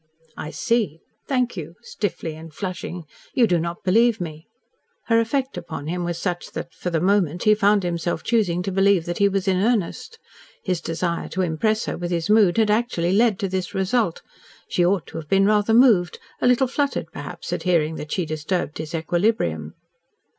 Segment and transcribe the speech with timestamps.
[0.35, 0.99] "I see.
[1.27, 3.03] Thank you," stiffly and flushing.
[3.35, 4.47] "You do not believe me."
[5.05, 8.71] Her effect upon him was such that, for the moment, he found himself choosing to
[8.71, 10.17] believe that he was in earnest.
[10.63, 14.23] His desire to impress her with his mood had actually led to this result.
[14.67, 18.25] She ought to have been rather moved a little fluttered, perhaps, at hearing that she
[18.25, 19.75] disturbed his equilibrium.